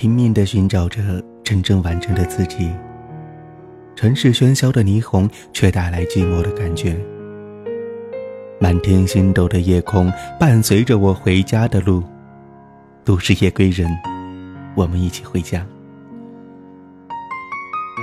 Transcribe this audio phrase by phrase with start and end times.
[0.00, 1.00] 拼命地寻找着
[1.42, 2.70] 真正完整的自己。
[3.96, 6.96] 城市喧嚣的霓虹，却带来寂寞的感觉。
[8.60, 10.08] 满天星斗的夜空，
[10.38, 12.00] 伴随着我回家的路。
[13.04, 13.90] 都市夜归人，
[14.76, 15.66] 我们一起回家。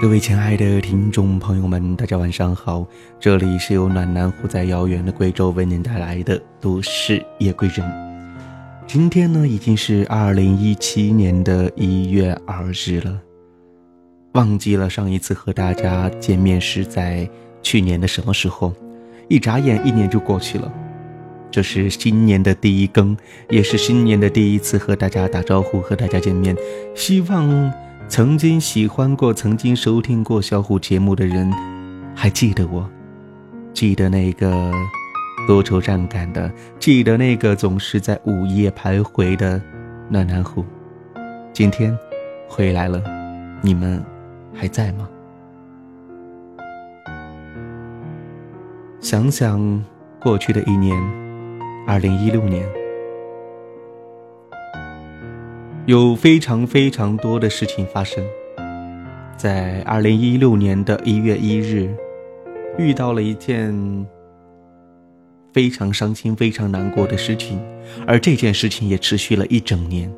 [0.02, 2.86] 各位亲爱的听众朋友们，大家晚上好，
[3.22, 8.15] 这里是由暖男虎在遥远的贵州为您带来的都市夜归人。
[8.88, 13.20] 今天呢，已经是二零一七年的一月二日了。
[14.34, 17.28] 忘记了上一次和大家见面是在
[17.64, 18.72] 去年的什么时候？
[19.28, 20.72] 一眨眼，一年就过去了。
[21.50, 23.18] 这是新年的第一更，
[23.50, 26.56] 也是新年的第一次和大家打招呼、和大家见面。
[26.94, 27.74] 希望
[28.08, 31.52] 曾经喜欢过、曾经收听过小虎节目的人，
[32.14, 32.88] 还记得我，
[33.74, 34.72] 记得那个
[35.48, 39.62] 多愁善感的，记得那个总是在午夜徘徊的
[40.10, 40.66] 暖男虎。
[41.54, 41.98] 今天
[42.48, 43.02] 回来了，
[43.62, 44.04] 你们。
[44.58, 45.10] 还在吗？
[49.02, 49.84] 想想
[50.22, 50.98] 过去的一年，
[51.86, 52.66] 二零一六年，
[55.86, 58.24] 有非常非常多的事情发生。
[59.36, 61.94] 在二零一六年的一月一日，
[62.78, 63.74] 遇到了一件
[65.56, 67.58] 非常伤心、非常难过的事情，
[68.06, 70.14] 而这件事情也持续了一整年。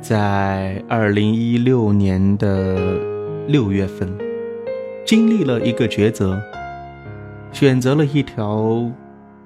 [0.00, 2.98] 在二零一六年的
[3.46, 4.12] 六月份，
[5.06, 6.36] 经历了一个抉择，
[7.52, 8.90] 选择了一条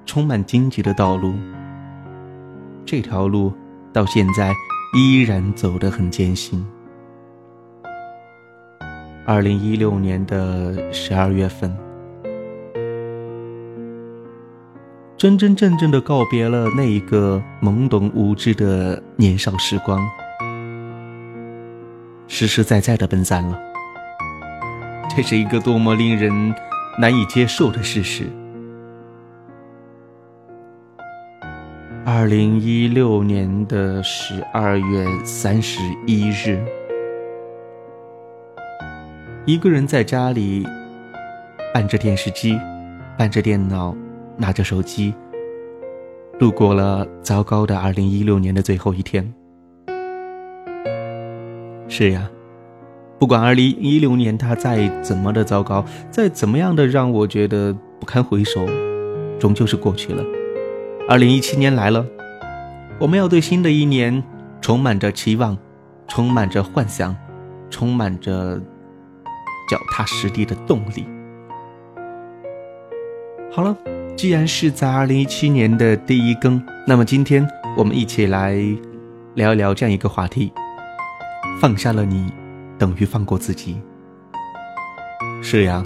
[0.06, 1.34] 充满荆棘的道路。
[2.86, 3.52] 这条路
[3.92, 4.54] 到现在
[4.96, 6.64] 依然走得很艰辛。
[9.26, 11.70] 二零一六年的十二月份，
[15.22, 20.04] 真真正正的告别了那一个懵懂无知的年少时光。
[22.26, 23.56] 实实在在的奔三了，
[25.14, 26.52] 这是一个多么令人
[26.98, 28.28] 难以接受的事实。
[32.04, 36.60] 二零一六年的十二月三十一日，
[39.46, 40.66] 一个人在家里，
[41.72, 42.58] 伴着电视机，
[43.16, 43.94] 伴着电脑，
[44.36, 45.14] 拿着手机，
[46.38, 49.32] 度过了糟糕的二零一六年的最后一天。
[51.88, 52.30] 是呀，
[53.18, 58.66] 不管二零一六年它再怎么的糟糕，再怎么样的让我觉得不堪回首，
[59.38, 60.24] 终究是过去了。
[61.08, 62.06] 二零一七年来了，
[62.98, 64.22] 我们要对新的一年
[64.60, 65.58] 充满着期望，
[66.08, 67.14] 充满着幻想，
[67.68, 68.58] 充满着
[69.68, 71.04] 脚踏实地的动力。
[73.54, 73.76] 好了，
[74.16, 77.46] 既然是在二零一七年的第一更，那么今天
[77.76, 78.56] 我们一起来
[79.34, 80.50] 聊一聊这样一个话题。
[81.60, 82.32] 放下了你，
[82.78, 83.78] 等于放过自己。
[85.42, 85.84] 是呀，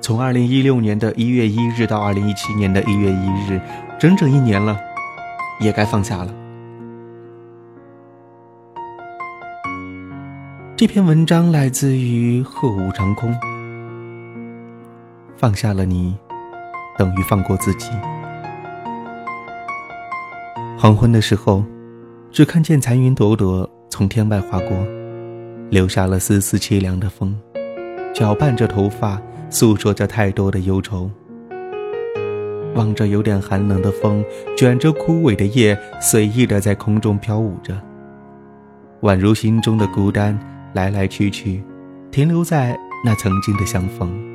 [0.00, 3.60] 从二零一六年的一月一日到二零一七年的一月一日，
[3.96, 4.76] 整整一年了，
[5.60, 6.34] 也该放下了。
[10.74, 13.32] 这篇文章来自于鹤舞长空。
[15.36, 16.16] 放下了你，
[16.98, 17.90] 等于放过自己。
[20.76, 21.64] 黄昏的时候，
[22.30, 24.70] 只看见残云朵朵从天外划过。
[25.70, 27.38] 留下了丝丝凄凉的风，
[28.14, 29.20] 搅拌着头发，
[29.50, 31.10] 诉说着太多的忧愁。
[32.74, 34.24] 望着有点寒冷的风，
[34.56, 37.78] 卷着枯萎的叶，随意的在空中飘舞着，
[39.02, 40.38] 宛如心中的孤单，
[40.72, 41.62] 来来去去，
[42.10, 44.27] 停留在那曾经的相逢。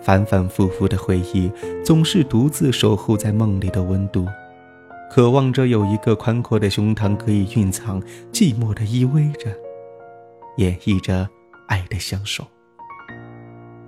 [0.00, 1.50] 反反复复的回忆，
[1.84, 4.26] 总是独自守护在梦里的温度，
[5.10, 8.00] 渴望着有一个宽阔的胸膛可以蕴藏
[8.32, 9.50] 寂寞的依偎着。
[10.56, 11.28] 演绎着
[11.68, 12.42] 爱的相守。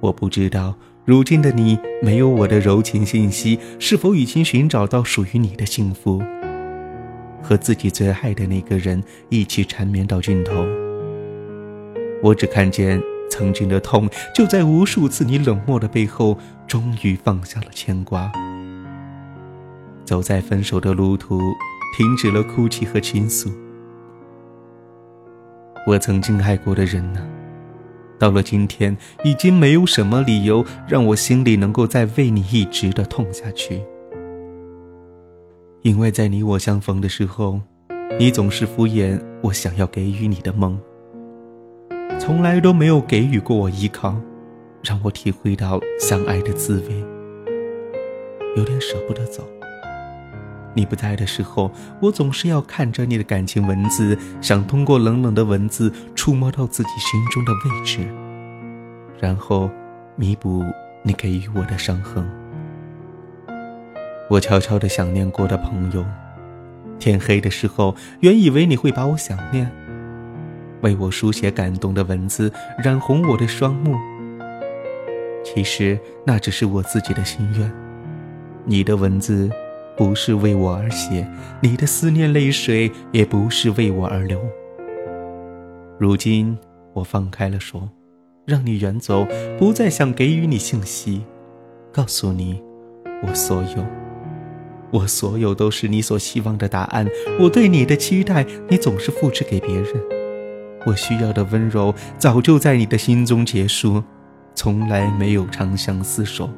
[0.00, 6.22] 我不知道，如今的你没有我的柔情信息，是否已经寻找到属于你的幸福，
[7.42, 10.66] 和自己最爱的那个人一起缠绵到尽头？
[12.22, 18.30] 我只看见曾经的痛，就在无数次你冷漠的背后，终于放下了牵挂。
[20.04, 21.38] 走在分手的路途，
[21.96, 23.50] 停止了哭泣和倾诉。
[25.86, 27.20] 我曾经爱过的人呢？
[28.18, 33.80] 到了今天，已经没有什么理由让我心里能够再为你一直的痛下去。
[35.82, 37.60] 因为在你我相逢的时候，
[38.18, 40.76] 你总是敷衍我想要给予你的梦，
[42.28, 44.14] 从来都没有给予过我依靠，
[44.82, 47.02] 让我体会到相爱的滋味。
[48.54, 49.48] 有点舍不得走，
[50.74, 51.72] 你不在的时候，
[52.02, 58.00] 我总是要看着你的感情文字，想通过冷冷的文字触摸到自己心中的位置，
[59.18, 59.70] 然后
[60.14, 60.62] 弥补
[61.02, 62.30] 你给予我的伤痕。
[64.28, 66.04] 我悄悄地想念过的朋友，
[66.98, 69.72] 天黑的时候，原以为你会把我想念，
[70.82, 72.52] 为我书写感动的文字，
[72.82, 73.94] 染红我的双目。
[75.44, 77.72] 其实那只是我自己的心愿，
[78.64, 79.50] 你的文字。
[79.96, 81.28] 不是为我而写，
[81.60, 84.40] 你的思念泪水也不是为我而流。
[85.98, 86.56] 如今
[86.92, 87.88] 我放开了手，
[88.46, 89.26] 让你远走，
[89.58, 91.24] 不再想给予你信息，
[91.92, 92.62] 告诉你，
[93.26, 93.84] 我所有，
[94.92, 97.08] 我所有都是你所希望的答案。
[97.40, 100.17] 我对你的期待，你总是复制给别人。
[100.88, 104.02] 我需要的温柔，早就在你的心中结束，
[104.54, 106.48] 从来没有长相厮守。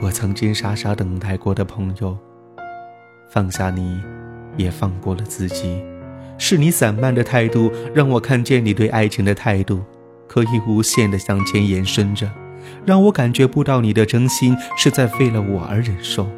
[0.00, 2.16] 我曾经傻傻等待过的朋友，
[3.28, 4.00] 放下你，
[4.56, 5.82] 也放过了自己。
[6.38, 9.82] 是你散漫的态度，让我看见你对爱情的态度，
[10.28, 12.30] 可以无限的向前延伸着，
[12.84, 16.28] 让我感觉不到你的真心是在为了我而忍受。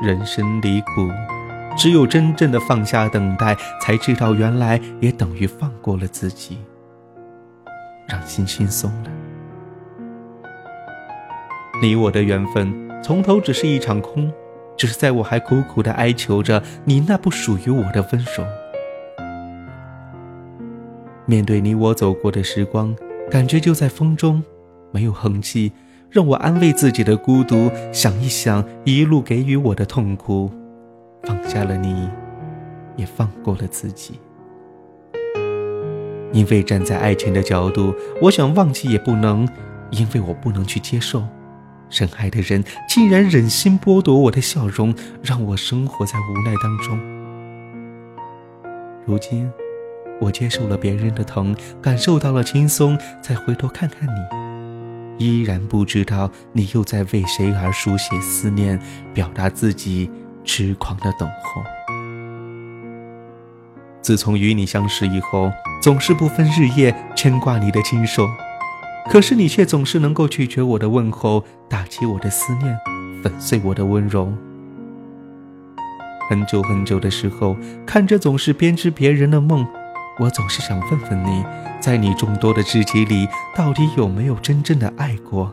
[0.00, 1.10] 人生离苦，
[1.76, 6.58] 只有真正的放下等待，才知道原来也等于放过了自己，
[8.06, 9.10] 让心轻松了。
[11.82, 12.72] 你我的缘分
[13.02, 14.30] 从头只是一场空，
[14.76, 18.44] 只是在我还苦苦的哀求着你那不属于我的分手。
[21.24, 22.94] 面对你我走过的时光，
[23.30, 24.42] 感觉就在风中，
[24.90, 25.72] 没有痕迹，
[26.10, 27.70] 让我安慰自己的孤独。
[27.92, 30.50] 想一想一路给予我的痛苦，
[31.50, 32.08] 下了你，
[32.94, 34.20] 也放过了自己。
[36.32, 37.92] 因为站在爱情的角度，
[38.22, 39.48] 我想忘记也不能，
[39.90, 41.26] 因为我不能去接受。
[41.88, 44.94] 深爱的人竟然忍心剥夺我的笑容，
[45.24, 46.96] 让我生活在无奈当中。
[49.04, 49.50] 如今，
[50.20, 58.80] 我接受了别人的疼，感受到了轻松，再回头看看你，依然不知道你又在为谁而书写思念，
[59.12, 60.08] 表达自己
[60.44, 61.62] 痴狂的等候。
[64.02, 65.50] 自从与你相识以后，
[65.82, 68.26] 总是不分日夜牵挂你的亲手。
[69.10, 72.78] 可是你却总是能够拒绝我的问候，打击我的思念，
[73.22, 74.32] 粉碎我的温柔。
[76.28, 79.66] 很久很久的时候，看着总是编织别人的梦，
[80.18, 81.44] 我总是想问问你，
[81.80, 85.52] 在你众多的知己里，到底有没有真正的爱过，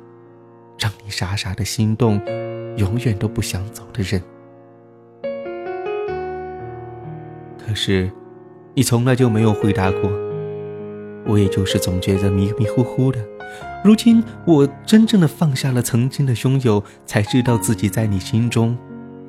[0.78, 2.22] 让你傻傻的心动，
[2.78, 4.22] 永远都不想走的人？
[7.80, 8.10] 是，
[8.74, 10.12] 你从来就没有回答过。
[11.28, 13.24] 我也就是总觉得迷迷糊糊的，
[13.84, 18.76] 如今我真正的放下了曾经的拥有，才知道自己在你心中，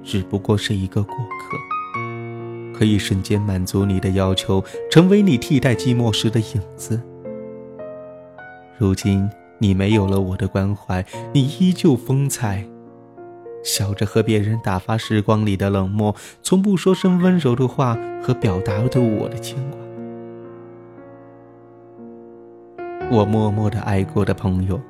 [0.03, 6.99] 只不过是一个过客，可以瞬间满足你的要求，成为你替代寂寞时的影子。
[8.79, 9.29] 如今
[9.59, 11.05] 你没有了我的关怀，
[11.35, 12.67] 你依旧风采，
[13.69, 19.79] 笑着和别人打发时光里的冷漠，从不说声温柔的话和表达对我的牵挂。
[23.11, 24.81] 我默默的爱过的朋友，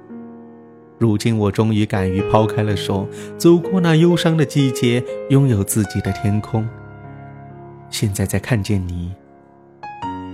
[0.97, 6.67] 如今我终于敢于抛开了手，走过那忧伤的季节，拥有自己的天空。
[7.91, 9.13] 现在再看见你，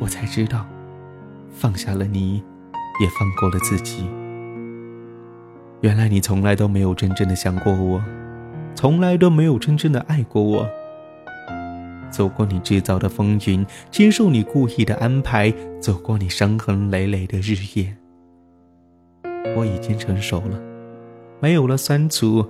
[0.00, 0.66] 我才知道，
[1.50, 2.42] 放下了你，
[3.00, 4.06] 也放过了自己。
[5.80, 8.02] 原来你从来都没有真正的想过我，
[8.74, 10.68] 从来都没有真正的爱过我。
[12.10, 17.96] 走过你制造的风云，接受你故意的安排，走过你伤痕累累的日夜。
[19.56, 20.60] 我已经成熟了，
[21.40, 22.46] 没有了酸楚，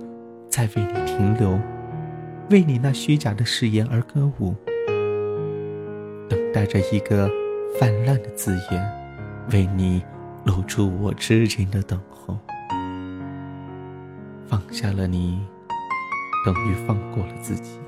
[0.49, 1.59] 再为你停留，
[2.51, 4.53] 为你那虚假的誓言而歌舞，
[6.29, 7.27] 等待着一个
[7.79, 8.91] 泛滥的字眼，
[9.51, 10.03] 为你
[10.43, 12.37] 露出我痴情的等候。
[14.47, 15.41] 放下了你，
[16.45, 17.84] 等于放过了自己。